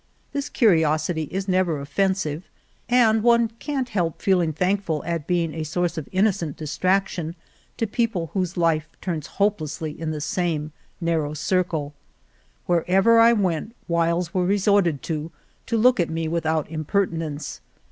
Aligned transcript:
This 0.33 0.49
curiosity 0.49 1.25
is 1.25 1.47
never 1.47 1.79
offensive, 1.79 2.49
and 2.89 3.21
one 3.21 3.49
can't 3.59 3.89
help 3.89 4.19
feeling 4.19 4.51
thankful 4.51 5.03
at 5.05 5.27
being 5.27 5.53
a 5.53 5.61
source 5.63 5.95
of 5.95 6.09
innocent 6.11 6.57
distraction 6.57 7.35
to 7.77 7.85
people 7.85 8.31
whose 8.33 8.57
life 8.57 8.87
turns 8.99 9.27
hopelessly 9.37 9.91
in 9.91 10.09
the 10.09 10.19
same 10.19 10.71
nar 10.99 11.19
row 11.21 11.35
circle. 11.35 11.93
Wherever 12.65 13.19
I 13.19 13.33
went 13.33 13.75
wiles 13.87 14.33
were 14.33 14.43
resorted 14.43 15.03
to 15.03 15.31
to 15.67 15.77
look 15.77 15.99
at 15.99 16.09
me 16.09 16.27
without 16.27 16.67
imperti 16.69 17.13
nence. 17.19 17.59